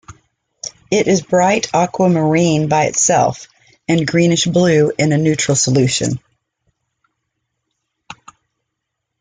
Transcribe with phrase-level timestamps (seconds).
[0.89, 3.47] It is bright aquamarine by itself,
[3.87, 6.19] and greenish-blue in a neutral solution.